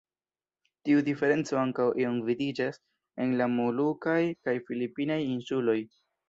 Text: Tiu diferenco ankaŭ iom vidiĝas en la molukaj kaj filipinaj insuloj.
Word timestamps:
Tiu 0.87 1.01
diferenco 1.09 1.59
ankaŭ 1.63 1.85
iom 2.03 2.17
vidiĝas 2.29 2.79
en 3.27 3.37
la 3.43 3.49
molukaj 3.59 4.17
kaj 4.49 4.57
filipinaj 4.71 5.21
insuloj. 5.29 5.79